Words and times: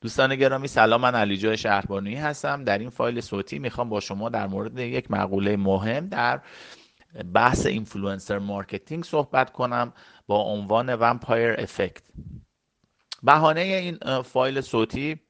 دوستان 0.00 0.36
گرامی 0.36 0.68
سلام 0.68 1.00
من 1.00 1.14
علی 1.14 1.36
جای 1.36 1.56
شهربانی 1.56 2.14
هستم. 2.14 2.64
در 2.64 2.78
این 2.78 2.90
فایل 2.90 3.20
صوتی 3.20 3.58
می‌خوام 3.58 3.88
با 3.88 4.00
شما 4.00 4.28
در 4.28 4.46
مورد 4.46 4.78
یک 4.78 5.10
مقوله 5.10 5.56
مهم 5.56 6.08
در 6.08 6.40
بحث 7.34 7.66
influencer 7.66 8.38
marketing 8.38 9.04
صحبت 9.04 9.52
کنم 9.52 9.92
با 10.26 10.42
عنوان 10.42 10.94
vampire 10.94 11.54
effect 11.58 12.02
بهانه 13.22 13.60
این 13.60 14.22
فایل 14.22 14.60
صوتی 14.60 15.20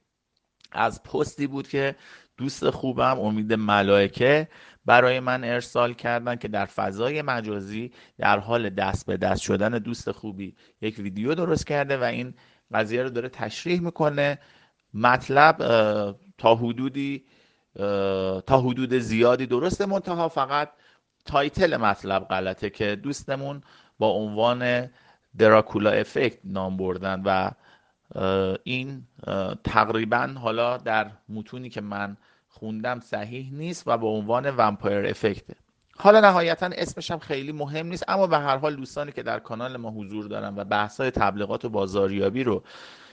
از 0.73 1.03
پستی 1.03 1.47
بود 1.47 1.69
که 1.69 1.97
دوست 2.37 2.71
خوبم 2.71 3.21
امید 3.21 3.53
ملائکه 3.53 4.49
برای 4.87 5.21
من 5.21 5.45
ارسال 5.45 5.93
کردن 5.93 6.37
که 6.37 6.49
در 6.49 6.65
فضای 6.65 7.23
مجازی 7.23 7.93
در 8.19 8.39
حال 8.39 8.71
دست 8.71 9.07
به 9.07 9.17
دست 9.17 9.43
شدن 9.43 9.71
دوست 9.71 10.11
خوبی 10.11 10.57
یک 10.81 10.99
ویدیو 10.99 11.35
درست 11.35 11.67
کرده 11.67 11.97
و 11.97 12.03
این 12.03 12.35
قضیه 12.75 13.03
رو 13.03 13.11
داره 13.11 13.29
تشریح 13.29 13.81
می‌کنه. 13.81 14.39
مطلب 14.95 15.57
تا 16.39 16.55
حدودی 16.55 17.25
تا 18.47 18.61
حدود 18.61 18.95
زیادی 18.99 19.47
درسته. 19.47 19.87
منتها 19.87 20.29
فقط 20.29 20.71
title 21.25 21.77
مطلب 21.77 22.25
غلطه 22.25 22.71
که 22.71 22.97
دوستمون 22.97 23.63
با 23.99 24.09
عنوان 24.11 24.91
Dracula 25.39 25.91
effect 25.91 26.39
نام 26.45 26.77
بردن 26.77 27.23
و 27.25 27.51
این 28.65 29.07
تقریبا 29.65 30.35
حالا 30.39 30.77
در 30.77 31.11
متونی 31.29 31.69
که 31.71 31.81
من 31.81 32.17
خوندم 32.49 33.01
صحیح 33.01 33.53
نیست 33.53 33.83
و 33.87 33.99
به 33.99 34.07
عنوان 34.07 34.51
vampire 34.57 35.07
effect 35.07 35.48
ه 35.48 35.55
حالا 36.01 36.21
نهایتا 36.21 36.71
اسمش 36.73 37.11
هم 37.11 37.19
خیلی 37.19 37.53
مهم 37.53 37.87
نیست 37.87 38.05
اما 38.09 38.27
به 38.27 38.39
هر 38.39 38.57
حال 38.57 38.77
دوستانی 38.77 39.13
که 39.13 39.23
در 39.23 39.39
کانال 39.39 39.77
ما 39.77 39.91
حضور 39.91 40.27
دارن 40.27 40.55
و 40.57 40.65
بحث 40.65 41.01
تبلیغات 41.01 41.65
و 41.65 41.69
بازاریابی 41.69 42.45
رو 42.45 42.63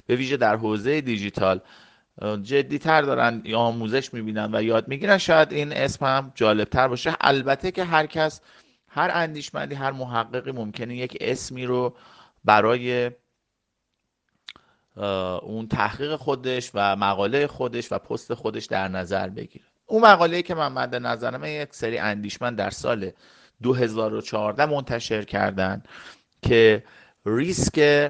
به 0.08 0.16
ویژه 0.16 0.38
در 0.38 0.56
حوزه 0.56 1.02
دیجیتال 1.02 1.60
جدی 2.44 2.80
تر 2.80 3.02
دارن 3.02 3.42
یا 3.46 3.60
آموزش 3.60 4.14
می‌بینن 4.14 4.56
و 4.56 4.64
یاد 4.64 4.88
می‌گیرن 4.88 5.18
شاید 5.18 5.54
این 5.54 5.74
اسم 5.74 6.06
هم 6.06 6.32
جالب 6.36 6.70
تر 6.70 6.88
باشه. 6.88 7.16
البته 7.22 7.72
که 7.72 7.84
هر 7.84 8.06
کس 8.06 8.42
هر 8.88 9.12
اندیشمندی 9.14 9.76
هر 9.76 9.92
محققی 9.92 10.52
ممکنه 10.52 10.96
یک 10.96 11.18
اسمی 11.22 11.66
رو 11.66 11.96
برای 12.46 13.12
اون 15.42 15.68
تحقیق 15.68 16.16
خودش 16.16 16.72
و 16.74 16.96
مقاله 16.96 17.48
خودش 17.48 17.92
و 17.92 18.00
پست 18.00 18.34
خودش 18.34 18.66
در 18.66 18.88
نظر 18.88 19.30
بگیره. 19.30 19.66
اون 19.86 20.02
مقاله 20.02 20.42
که 20.42 20.56
من 20.56 20.72
مد 20.72 20.96
نظرم 20.96 21.44
یک 21.44 21.74
سری 21.74 21.98
اندیشمند 21.98 22.58
در 22.58 22.70
سال 22.70 23.12
2014 23.64 24.66
منتشر 24.66 25.24
کردن 25.24 25.84
که 26.42 26.84
ریسک 27.26 28.10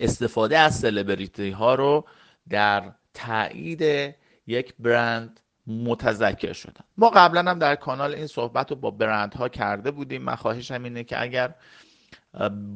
استفاده 0.00 0.58
از 0.58 0.78
سلبریتی 0.78 1.50
ها 1.50 1.74
رو 1.74 2.04
در 2.48 2.92
تایید 3.14 4.14
یک 4.46 4.74
برند 4.78 5.40
متذکر 5.66 6.52
شدن. 6.52 6.84
ما 6.96 7.10
قبلا 7.10 7.50
هم 7.50 7.58
در 7.58 7.74
کانال 7.74 8.14
این 8.14 8.26
صحبت 8.26 8.70
رو 8.70 8.76
با 8.76 8.90
برندها 8.90 9.48
کرده 9.48 9.90
بودیم. 9.90 10.22
من 10.22 10.34
خواهشم 10.34 10.84
اینه 10.84 11.04
که 11.04 11.22
اگر 11.22 11.54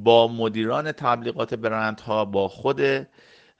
با 0.04 0.28
مدیران 0.28 0.92
تبلیغات 0.92 1.54
برندها 1.54 2.24
با 2.24 2.48
خود 2.48 3.06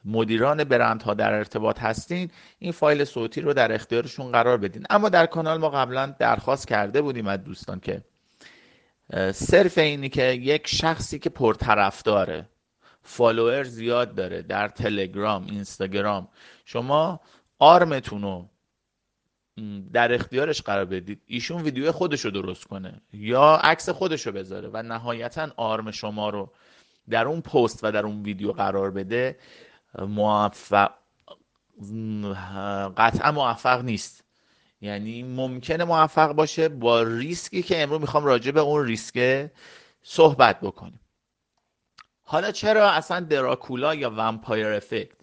مدیران 0.05 0.65
برندها 0.65 1.15
در 1.15 1.35
ارتباط 1.35 1.79
هستین 1.81 2.31
این 2.59 2.73
فایل 2.73 3.05
صوتی 3.05 3.41
رو 3.41 3.53
در 3.53 3.73
اختیارشون 3.73 4.33
قرار 4.33 4.57
بدین. 4.57 4.87
اما 4.91 5.09
در 5.09 5.27
کانال 5.27 5.59
ما 5.59 5.71
قبلا 5.71 6.15
درخواست 6.19 6.69
کرده 6.69 7.03
بودیم 7.03 7.27
از 7.27 7.45
دوستان 7.45 7.81
که 7.81 8.03
صرف 9.33 9.79
اینی 9.79 10.09
که 10.09 10.23
یک 10.23 10.67
شخصی 10.67 11.19
که 11.19 11.31
پرطرفداره 11.31 12.49
فالوور 13.03 13.63
زیاد 13.63 14.15
داره 14.15 14.43
در 14.43 14.69
تلگرام 14.69 15.47
اینستاگرام 15.47 16.29
شما 16.65 17.21
آرمتون 17.59 18.23
رو 18.23 18.49
در 19.93 20.15
اختیارش 20.15 20.63
قرار 20.63 20.85
بدید 20.85 21.23
ایشون 21.27 21.63
ویدیو 21.63 21.93
خودش 21.93 22.25
رو 22.25 22.31
درست 22.31 22.65
کنه 22.65 23.01
یا 23.13 23.61
عکس 23.63 23.89
خودش 23.89 24.27
رو 24.27 24.33
بذاره 24.33 24.71
و 24.73 24.83
نهایتا 24.83 25.49
آرم 25.57 25.91
شما 25.91 26.31
رو 26.31 26.53
در 27.11 27.27
اون 27.27 27.41
پست 27.41 27.81
و 27.83 27.93
در 27.93 28.07
اون 28.07 28.23
ویدیو 28.23 28.53
قرار 28.53 28.91
بده. 28.91 29.37
موفق 29.99 30.91
قطعا 32.97 33.33
موفق 33.33 33.85
نیست. 33.85 34.25
یعنی 34.81 35.23
ممکنه 35.23 35.85
موفق 35.85 36.33
باشه 36.33 36.69
با 36.69 37.03
ریسکی 37.03 37.63
که 37.63 37.83
امروز 37.83 38.01
می‌خوام 38.01 38.25
راجع 38.25 38.51
به 38.51 38.61
اون 38.61 38.87
ریسک 38.87 39.51
صحبت 40.03 40.61
بکنیم. 40.61 41.01
حالا 42.23 42.51
چرا 42.51 42.91
اصلا 42.91 43.21
Dracula 43.21 43.95
یا 43.95 44.11
vampire 44.11 44.67
effect 44.67 45.21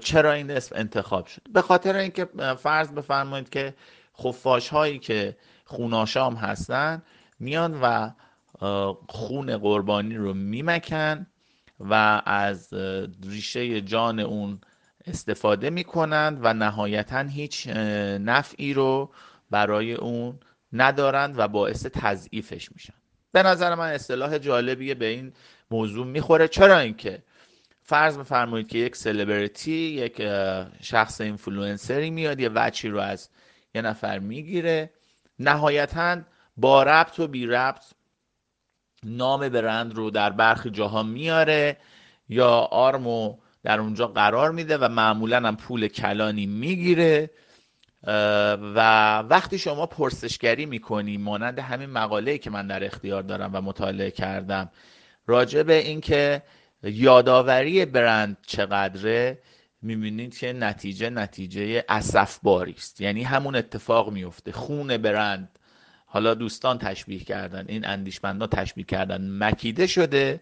چرا 0.00 0.32
این 0.32 0.50
اسم 0.50 0.76
انتخاب 0.78 1.26
شد؟ 1.26 1.42
به 1.52 1.62
خاطر 1.62 1.96
اینکه 1.96 2.24
فرض 2.58 2.92
بفرمایید 2.92 3.50
که 3.50 3.74
خفاش 4.18 4.68
هایی 4.68 4.98
که 4.98 5.36
خون‌آشام 5.64 6.34
هستن 6.34 7.02
میان 7.38 7.80
و 7.82 8.10
خون 9.08 9.58
قربانی 9.58 10.16
رو 10.16 10.34
میمکن 10.34 11.26
و 11.90 12.22
از 12.26 12.74
ریشه 13.28 13.80
جان 13.80 14.20
اون 14.20 14.60
استفاده 15.06 15.70
می‌کنند 15.70 16.38
و 16.42 16.54
نهایتا 16.54 17.22
هیچ 17.22 17.68
نفعی 18.20 18.74
رو 18.74 19.12
برای 19.50 19.94
اون 19.94 20.40
ندارند 20.72 21.38
و 21.38 21.48
باعث 21.48 21.86
تضعیفش 21.86 22.72
میشن. 22.72 22.94
به 23.32 23.42
نظر 23.42 23.74
من 23.74 23.92
اصطلاح 23.92 24.38
جالبیه 24.38 24.94
به 24.94 25.06
این 25.06 25.32
موضوع 25.70 26.06
می‌خوره. 26.06 26.48
چرا 26.48 26.78
اینکه 26.78 27.22
فرض 27.82 28.18
بفرمایید 28.18 28.68
که 28.68 28.78
یک 28.78 28.96
سلبریتی 28.96 29.72
یک 29.72 30.22
شخص 30.80 31.20
اینفلوئنسری 31.20 32.10
میاد 32.10 32.40
یه 32.40 32.50
وجهی 32.54 32.88
رو 32.88 32.98
از 32.98 33.30
یه 33.74 33.82
نفر 33.82 34.18
می‌گیره. 34.18 34.90
نهایتا 35.38 36.18
با 36.56 36.82
ربط 36.82 37.20
و 37.20 37.26
بی 37.26 37.46
ربط 37.46 37.84
نام 39.04 39.48
برند 39.48 39.94
رو 39.94 40.10
در 40.10 40.30
برخی 40.30 40.70
جاها 40.70 41.02
میاره 41.02 41.76
یا 42.28 42.50
آرمو 42.50 43.36
در 43.62 43.80
اونجا 43.80 44.06
قرار 44.06 44.52
میده 44.52 44.78
و 44.78 44.88
معمولا 44.88 45.36
هم 45.36 45.56
پول 45.56 45.88
کلانی 45.88 46.46
می‌گیره 46.46 47.30
و 48.74 49.18
وقتی 49.18 49.58
شما 49.58 49.86
پرسشگری 49.86 50.66
می‌کنی 50.66 51.16
مانند 51.16 51.58
همین 51.58 51.90
مقاله 51.90 52.38
که 52.38 52.50
من 52.50 52.66
در 52.66 52.84
اختیار 52.84 53.22
دارم 53.22 53.50
و 53.54 53.60
مطالعه 53.60 54.10
کردم 54.10 54.70
راجع 55.26 55.62
به 55.62 55.74
اینکه 55.74 56.42
یادآوری 56.82 57.84
برند 57.84 58.36
چقدره 58.46 59.38
می‌بینید 59.82 60.38
که 60.38 60.52
نتیجه 60.52 61.10
نتیجه 61.10 61.84
باری 62.42 62.72
است. 62.72 63.00
یعنی 63.00 63.22
همون 63.22 63.56
اتفاق 63.56 64.10
میفته 64.10 64.52
خون 64.52 64.96
برند 64.96 65.58
حالا 66.12 66.34
دوستان 66.34 66.78
تشبیه 66.78 67.18
کردن 67.24 67.64
این 67.68 67.86
اندیشمندان 67.86 68.48
تشبیه 68.48 68.84
کردن. 68.84 69.28
مکیده 69.30 69.86
شده 69.86 70.40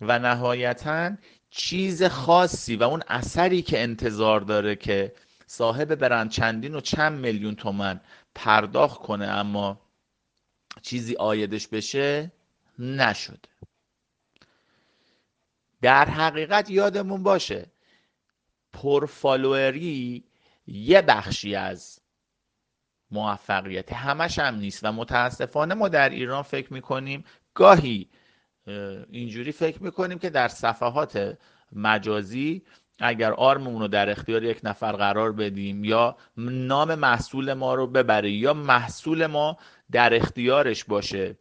و 0.00 0.18
نهایتا 0.18 1.10
چیز 1.50 2.02
خاصی 2.02 2.76
و 2.76 2.82
اون 2.82 3.02
اثری 3.08 3.62
که 3.62 3.82
انتظار 3.82 4.40
داره 4.40 4.76
که 4.76 5.12
صاحب 5.46 5.94
برند 5.94 6.30
چندین 6.30 6.74
و 6.74 6.80
چند 6.80 7.18
میلیون 7.18 7.54
تومن 7.54 8.00
پرداخت 8.34 9.00
کنه 9.00 9.26
اما 9.26 9.80
چیزی 10.82 11.16
آیدش 11.16 11.68
بشه 11.68 12.32
نشده 12.78 13.48
در 15.82 16.04
حقیقت 16.04 16.70
یادمون 16.70 17.22
باشه 17.22 17.66
پرفالوئری 18.72 20.24
یه 20.66 21.02
بخشی 21.02 21.54
از 21.54 21.99
موفقیت. 23.10 23.92
همش 23.92 24.38
هم 24.38 24.54
نیست. 24.54 24.84
و 24.84 24.92
متاسفانه 24.92 25.74
ما 25.74 25.88
در 25.88 26.08
ایران 26.08 26.42
فکر 26.42 26.72
می‌کنیم 26.72 27.24
گاهی 27.54 28.08
اینجوری 29.10 29.52
فکر 29.52 29.82
می‌کنیم 29.82 30.18
که 30.18 30.30
در 30.30 30.48
صفحات 30.48 31.38
مجازی 31.72 32.62
اگر 33.00 33.32
آرممون 33.32 33.82
رو 33.82 33.88
در 33.88 34.10
اختیار 34.10 34.44
یک 34.44 34.60
نفر 34.64 34.92
قرار 34.92 35.32
بدیم 35.32 35.84
یا 35.84 36.16
نام 36.36 36.94
محصول 36.94 37.52
ما 37.52 37.74
رو 37.74 37.86
ببره 37.86 38.30
یا 38.30 38.54
محصول 38.54 39.26
ما 39.26 39.58
در 39.92 40.14
اختیارش 40.14 40.84
باشه 40.84 41.38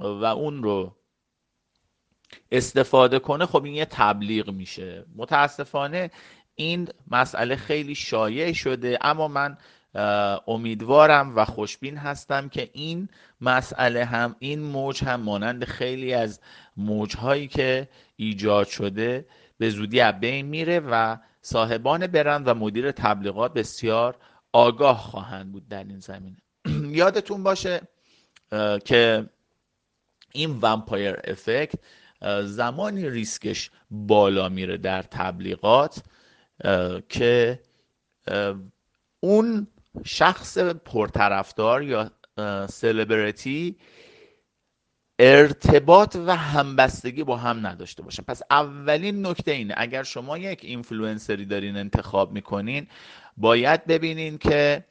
و 0.00 0.24
اون 0.24 0.62
رو 0.62 0.96
استفاده 2.52 3.18
کنه 3.18 3.46
خب 3.46 3.64
این 3.64 3.74
یه 3.74 3.84
تبلیغ 3.84 4.50
میشه. 4.50 5.04
متاسفانه 5.16 6.10
این 6.54 6.88
مسئله 7.10 7.56
خیلی 7.56 7.94
شایع 7.94 8.52
شده 8.52 8.98
اما 9.00 9.28
من 9.28 9.58
امیدوارم 10.46 11.36
و 11.36 11.44
خوشبین 11.44 11.96
هستم 11.96 12.48
که 12.48 12.70
این 12.72 13.08
مسئله 13.40 14.04
هم 14.04 14.36
این 14.38 14.60
موج 14.60 15.04
هم 15.04 15.20
مانند 15.20 15.64
خیلی 15.64 16.14
از 16.14 16.40
موجهایی 16.76 17.48
که 17.48 17.88
ایجاد 18.16 18.66
شده 18.66 19.26
به 19.58 19.70
زودی 19.70 20.00
از 20.00 20.20
بین 20.20 20.46
میره 20.46 20.80
و 20.80 21.16
صاحبان 21.40 22.06
برند 22.06 22.48
و 22.48 22.54
مدیر 22.54 22.92
تبلیغات 22.92 23.54
بسیار 23.54 24.16
آگاه 24.52 24.98
خواهند 24.98 25.52
بود 25.52 25.68
در 25.68 25.84
این 25.84 26.00
زمینه. 26.00 26.36
یادتون 27.00 27.42
باشه 27.42 27.80
که 28.84 29.30
این 30.32 30.58
ومپایر 30.62 31.16
افکت 31.24 31.72
زمانی 32.44 33.10
ریسکش 33.10 33.70
بالا 33.90 34.48
میره 34.48 34.76
در 34.76 35.02
تبلیغات 35.02 36.02
که 37.08 37.60
اون 39.20 39.66
شخص 40.04 40.58
پرطرفدار 40.58 41.82
یا 41.82 42.10
سلبریتی 42.68 43.76
ارتباط 45.18 46.16
و 46.26 46.36
همبستگی 46.36 47.24
با 47.24 47.36
هم 47.36 47.66
نداشته 47.66 48.02
باشن 48.02 48.22
پس 48.22 48.42
اولین 48.50 49.26
نکته 49.26 49.50
اینه 49.50 49.74
اگر 49.76 50.02
شما 50.02 50.38
یک 50.38 50.64
اینفلوئنسری 50.64 51.44
دارین 51.44 51.76
انتخاب 51.76 52.32
می‌کنین 52.32 52.86
باید 53.36 53.86
ببینین 53.86 54.38
که 54.38 54.84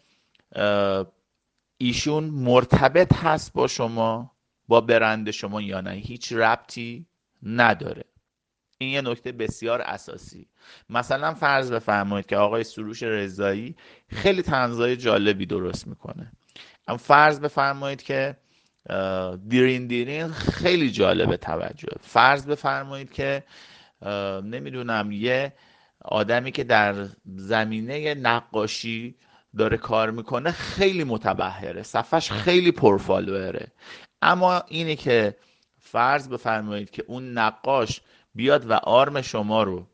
ایشون 1.77 2.23
مرتبط 2.23 3.13
هست 3.13 3.53
با 3.53 3.67
شما 3.67 4.31
با 4.67 4.81
برند 4.81 5.31
شما 5.31 5.61
یا 5.61 5.81
نه. 5.81 5.91
هیچ 5.91 6.33
ربطی 6.33 7.05
نداره. 7.43 8.03
این 8.77 8.89
یه 8.89 9.01
نکته 9.01 9.31
بسیار 9.31 9.81
اساسی. 9.81 10.47
مثلا 10.89 11.33
فرض 11.33 11.71
بفرمایید 11.71 12.25
که 12.25 12.37
آقای 12.37 12.63
سروش 12.63 13.03
رضایی 13.03 13.75
خیلی 14.09 14.41
تنزای 14.41 14.97
جالبی 14.97 15.45
درست 15.45 15.87
می‌کنه. 15.87 16.31
فرض 16.99 17.39
بفرمایید 17.39 18.03
که 18.03 18.37
دیرین 19.47 19.87
دیرین 19.87 20.27
خیلی 20.27 20.91
جالب 20.91 21.35
توجه. 21.35 21.89
فرض 22.01 22.45
بفرمایید 22.45 23.11
که 23.11 23.43
نمی‌دونم 24.43 25.11
یه 25.11 25.53
آدمی 26.01 26.51
که 26.51 26.63
در 26.63 27.07
زمینه 27.35 28.13
نقاشی 28.13 29.15
داره 29.57 29.77
کار 29.77 30.11
می‌کنه 30.11 30.51
خیلی 30.51 31.03
متبهره. 31.03 31.83
صفحش 31.83 32.31
خیلی 32.31 32.71
پرفالوئره. 32.71 33.67
اما 34.21 34.63
اینه 34.67 34.95
که 34.95 35.37
فرض 35.79 36.29
بفرمایید 36.29 36.89
که 36.89 37.03
اون 37.07 37.31
نقاش 37.37 38.01
بیاد 38.37 38.69
و 38.69 38.73
آرم 38.73 39.21
شما 39.21 39.63
رو 39.63 39.87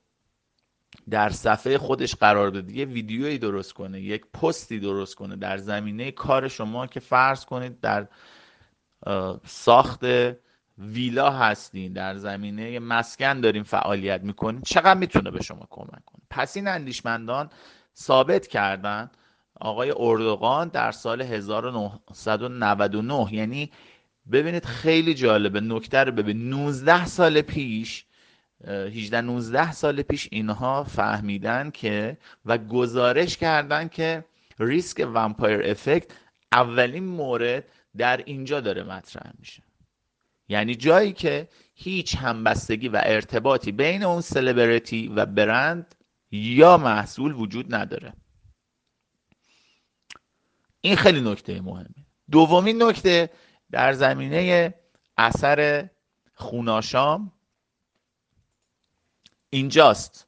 در 1.10 1.30
صفحه 1.30 1.78
خودش 1.78 2.16
قرار 2.16 2.50
داده 2.50 2.74
یه 2.74 2.86
ویدیویی 2.86 3.38
درست 3.38 3.74
کنه 3.74 4.02
یک 4.02 4.26
پستی 4.34 4.80
درست 4.80 5.16
کنه 5.16 5.36
در 5.36 5.58
زمینه 5.58 6.12
کار 6.12 6.48
شما 6.48 6.88
که 6.88 7.00
فرض 7.00 7.46
کنید 7.46 7.80
در 7.80 8.08
ساخت 9.46 10.06
ویلا 10.78 11.30
هستین 11.30 11.94
در 11.94 12.18
زمینه 12.18 12.80
مسکن 12.80 13.42
داریم 13.42 13.64
فعالیت 13.64 14.22
می‌کنین 14.22 14.62
چقدر 14.62 15.00
می‌تونه 15.00 15.32
به 15.32 15.44
شما 15.44 15.68
کمک 15.70 16.06
کنه؟ 16.06 16.22
پس 16.30 16.58
این 16.58 16.68
اندیشمندان 16.68 17.50
ثابت 17.98 18.48
کردن 18.48 19.12
آقای 19.60 19.94
اردوغان 19.98 20.68
در 20.68 20.92
سال 20.92 21.22
1999 21.22 23.34
یعنی 23.34 23.72
ببینید 24.32 24.66
خیلی 24.66 25.14
جالبه 25.14 25.62
نکته 25.62 25.98
رو 25.98 26.12
ببین. 26.12 26.50
19 26.50 27.06
سال 27.06 27.42
پیش 27.42 28.06
18 28.68 29.22
19 29.22 29.72
سال 29.72 30.02
پیش 30.02 30.28
اینها 30.32 30.84
فهمیدن 30.84 31.70
که 31.72 32.18
و 32.46 32.58
گزارش 32.58 33.38
کردن 33.38 33.88
که 33.88 34.26
ریسک 34.60 35.08
ومپایر 35.14 35.62
افکت 35.72 36.12
اولین 36.52 37.06
مورد 37.06 37.64
در 37.98 38.18
اینجا 38.26 38.60
داره 38.62 38.84
مطرح 38.84 39.32
میشه. 39.40 39.64
یعنی 40.48 40.76
جایی 40.76 41.14
که 41.14 41.48
هیچ 41.76 42.16
همبستگی 42.16 42.88
و 42.90 43.02
ارتباطی 43.04 43.72
بین 43.72 44.04
اون 44.04 44.22
سلبریتی 44.22 45.08
و 45.08 45.26
برند 45.26 45.96
یا 46.32 46.78
محصول 46.78 47.34
وجود 47.34 47.76
نداره. 47.76 48.14
این 50.82 50.96
خیلی 50.96 51.22
نکته 51.22 51.62
مهمه. 51.62 52.06
دومین 52.32 52.84
نکته 52.84 53.30
در 53.72 53.94
زمینه 53.94 54.74
اثر 55.18 55.90
خوناشام 56.34 57.32
اینجاست 59.54 60.28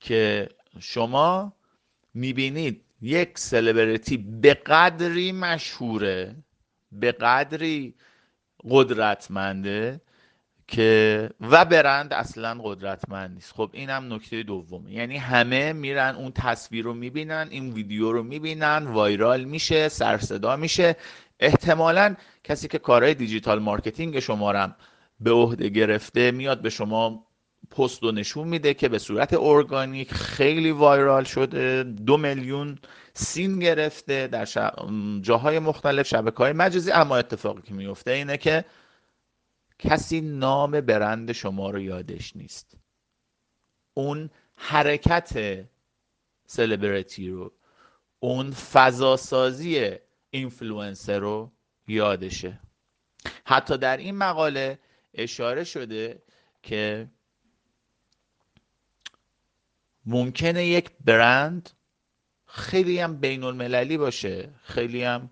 که 0.00 0.48
شما 0.80 1.52
می‌بینید 2.14 2.84
یک 3.02 3.38
سلبریتی 3.38 4.16
به 4.16 4.54
قدری 4.54 5.32
مشهوره 5.32 6.36
به 6.92 7.12
قدری 7.12 7.94
قدرتمنده 8.70 10.00
که 10.68 11.30
و 11.40 11.64
برند 11.64 12.12
اصلا 12.12 12.60
قدرتمند 12.62 13.34
نیست. 13.34 13.52
خب 13.52 13.70
این 13.72 13.90
هم 13.90 14.12
نکته 14.12 14.42
دومه. 14.42 14.92
یعنی 14.92 15.16
همه 15.16 15.72
میرن 15.72 16.14
اون 16.14 16.32
تصویر 16.32 16.84
رو 16.84 16.94
می‌بینن 16.94 17.48
این 17.50 17.72
ویدیو 17.72 18.12
رو 18.12 18.22
می‌بینن 18.22 18.86
وایرال 18.86 19.44
میشه 19.44 19.88
سرصدا 19.88 20.56
میشه. 20.56 20.96
احتمالا 21.40 22.16
کسی 22.44 22.68
که 22.68 22.78
کارهای 22.78 23.14
digital 23.14 23.58
marketing 23.58 24.18
شما 24.18 24.74
به 25.20 25.30
عهده 25.30 25.68
گرفته 25.68 26.30
میاد 26.30 26.62
به 26.62 26.70
شما 26.70 27.29
پست 27.70 28.02
رو 28.02 28.12
نشون 28.12 28.48
میده 28.48 28.74
که 28.74 28.88
به 28.88 28.98
صورت 28.98 29.34
ارگانیک 29.34 30.12
خیلی 30.14 30.70
وایرال 30.70 31.24
شده. 31.24 31.82
دو 31.82 32.16
میلیون 32.16 32.78
seen 33.14 33.58
گرفته 33.58 34.26
در 34.26 34.44
جاهای 35.20 35.58
مختلف. 35.58 36.06
شبکه 36.06 36.36
های 36.36 36.52
مجازی. 36.52 36.92
اما 36.92 37.16
اتفاقی 37.16 37.62
که 37.62 37.74
میفته 37.74 38.10
اینه 38.10 38.36
که 38.36 38.64
کسی 39.78 40.20
نام 40.20 40.80
برند 40.80 41.32
شما 41.32 41.70
رو 41.70 41.80
یادش 41.80 42.36
نیست. 42.36 42.76
اون 43.94 44.30
حرکت 44.56 45.64
سلبریتی 46.46 47.28
رو 47.30 47.52
اون 48.18 48.50
فضاسازی 48.50 49.90
اینفلوئنسر 50.30 51.18
رو 51.18 51.52
یادشه. 51.88 52.60
حتی 53.44 53.78
در 53.78 53.96
این 53.96 54.16
مقاله 54.16 54.78
اشاره 55.14 55.64
شده 55.64 56.22
که 56.62 57.10
ممکنه 60.06 60.66
یک 60.66 60.90
برند 61.04 61.70
خیلی 62.46 63.00
هم 63.00 63.16
بین 63.16 63.44
المللی 63.44 63.98
باشه 63.98 64.50
خیلی 64.62 65.04
هم 65.04 65.30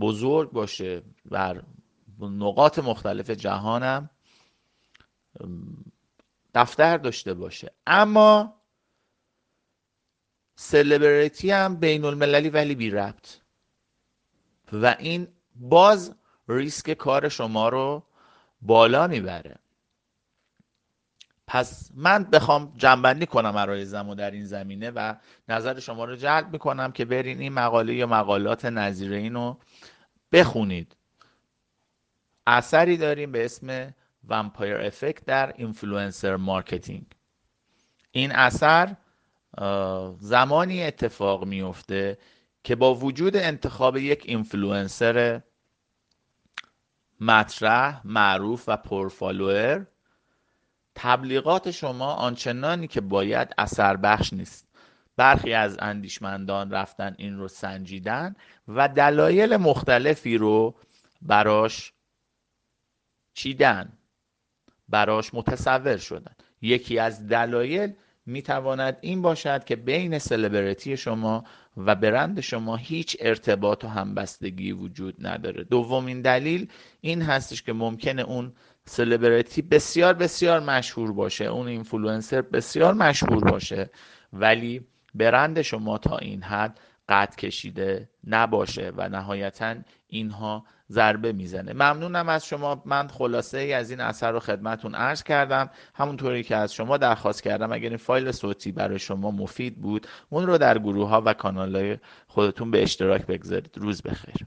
بزرگ 0.00 0.50
باشه 0.50 1.02
بر 1.24 1.62
نقاط 2.20 2.78
مختلف 2.78 3.30
جهانم 3.30 4.10
دفتر 6.54 6.98
داشته 6.98 7.34
باشه. 7.34 7.72
اما 7.86 8.62
سلبریتی 10.54 11.50
هم 11.50 11.76
بین 11.76 12.04
المللی 12.04 12.48
ولی 12.48 12.74
بی 12.74 12.90
ربط. 12.90 13.36
و 14.72 14.96
این 14.98 15.28
باز 15.54 16.14
ریسک 16.48 16.90
کار 16.94 17.28
شما 17.28 17.68
رو 17.68 18.02
بالا 18.62 19.06
می‌بره. 19.06 19.61
پس 21.52 21.90
من 21.94 22.24
بخوام 22.24 22.72
جنبندی 22.76 23.26
کنم 23.26 23.56
عرایزم 23.56 24.08
و 24.08 24.14
در 24.14 24.30
این 24.30 24.44
زمینه 24.44 24.90
و 24.90 25.14
نظر 25.48 25.80
شما 25.80 26.04
رو 26.04 26.16
جلب 26.16 26.52
می‌کنم 26.52 26.92
که 26.92 27.04
برین 27.04 27.40
این 27.40 27.52
مقاله 27.52 27.94
یا 27.94 28.06
مقالات 28.06 28.64
نظیر 28.64 29.12
اینو 29.12 29.56
بخونید. 30.32 30.96
اثری 32.46 32.96
داریم 32.96 33.32
به 33.32 33.44
اسم 33.44 33.94
vampire 34.28 34.76
effect 34.76 35.24
در 35.24 35.52
influencer 35.56 36.36
marketing 36.36 37.06
این 38.12 38.32
اثر 38.32 38.96
زمانی 40.20 40.82
اتفاق 40.82 41.44
میفته 41.44 42.18
که 42.64 42.76
با 42.76 42.94
وجود 42.94 43.36
انتخاب 43.36 43.96
یک 43.96 44.22
اینفلوئنسر 44.24 45.42
مطرح 47.20 48.00
معروف 48.04 48.64
و 48.66 48.76
پر 48.76 48.97
follower 48.97 49.82
تبلیغات 50.94 51.70
شما 51.70 52.12
آنچنانی 52.12 52.88
که 52.88 53.00
باید 53.00 53.54
اثر 53.58 53.96
بخش 53.96 54.32
نیست. 54.32 54.68
برخی 55.16 55.52
از 55.52 55.76
اندیشمندان 55.80 56.70
رفتن 56.70 57.14
این 57.18 57.38
رو 57.38 57.48
سنجیدن 57.48 58.34
و 58.68 58.88
دلایل 58.88 59.56
مختلفی 59.56 60.38
رو 60.38 60.74
براش 61.22 61.92
چیدن 63.34 63.92
براش 64.88 65.34
متصور 65.34 65.96
شدن. 65.96 66.34
یکی 66.62 66.98
از 66.98 67.28
دلایل 67.28 67.92
می‌تواند 68.26 68.98
این 69.00 69.22
باشد 69.22 69.64
که 69.64 69.76
بین 69.76 70.18
سلبریتی 70.18 70.96
شما 70.96 71.44
و 71.76 71.94
برند 71.94 72.40
شما 72.40 72.76
هیچ 72.76 73.16
ارتباط 73.20 73.84
و 73.84 73.88
همبستگی 73.88 74.72
وجود 74.72 75.26
نداره. 75.26 75.64
دومین 75.64 76.22
دلیل 76.22 76.68
این 77.00 77.22
هستش 77.22 77.62
که 77.62 77.72
ممکنه 77.72 78.22
اون 78.22 78.52
سلبریتی 78.84 79.62
بسیار 79.62 80.14
بسیار 80.14 80.60
مشهور 80.60 81.12
باشه. 81.12 81.44
اون 81.44 81.68
اینفلوئنسر 81.68 82.42
بسیار 82.42 82.94
مشهور 82.94 83.44
باشه. 83.50 83.90
ولی 84.32 84.86
برند 85.14 85.62
شما 85.62 85.98
تا 85.98 86.16
این 86.16 86.42
حد 86.42 86.80
قد 87.08 87.36
کشیده 87.36 88.08
نباشه 88.26 88.92
و 88.96 89.08
نهایتا 89.08 89.74
اینها 90.06 90.64
ضربه 90.90 91.32
می‌زنه. 91.32 91.72
ممنونم 91.72 92.28
از 92.28 92.46
شما. 92.46 92.82
من 92.84 93.08
خلاصه 93.08 93.58
ای 93.58 93.72
از 93.72 93.90
این 93.90 94.00
اثر 94.00 94.32
رو 94.32 94.40
خدمتون 94.40 94.94
عرض 94.94 95.22
کردم. 95.22 95.70
همونطوری 95.94 96.42
که 96.42 96.56
از 96.56 96.74
شما 96.74 96.96
درخواست 96.96 97.42
کردم 97.42 97.72
اگر 97.72 97.88
این 97.88 97.96
فایل 97.96 98.32
صوتی 98.32 98.72
برای 98.72 98.98
شما 98.98 99.30
مفید 99.30 99.76
بود 99.76 100.06
اون 100.30 100.46
رو 100.46 100.58
در 100.58 100.78
گروه 100.78 101.08
ها 101.08 101.22
و 101.26 101.34
کانال 101.34 101.76
های 101.76 101.98
خودتون 102.26 102.70
به 102.70 102.82
اشتراک 102.82 103.26
بگذارید. 103.26 103.78
روز 103.78 104.02
بخیر. 104.02 104.46